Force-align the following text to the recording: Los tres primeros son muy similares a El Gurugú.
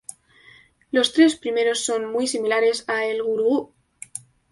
Los 0.89 1.13
tres 1.13 1.35
primeros 1.35 1.85
son 1.85 2.11
muy 2.11 2.25
similares 2.25 2.85
a 2.89 3.05
El 3.05 3.21
Gurugú. 3.21 3.75